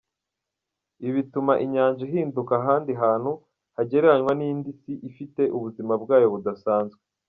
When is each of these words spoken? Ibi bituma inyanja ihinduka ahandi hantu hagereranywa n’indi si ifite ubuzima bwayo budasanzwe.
Ibi 1.01 1.11
bituma 1.17 1.53
inyanja 1.65 2.01
ihinduka 2.07 2.51
ahandi 2.61 2.91
hantu 3.03 3.31
hagereranywa 3.75 4.31
n’indi 4.39 4.69
si 4.79 4.93
ifite 5.09 5.41
ubuzima 5.57 5.93
bwayo 6.01 6.27
budasanzwe. 6.33 6.99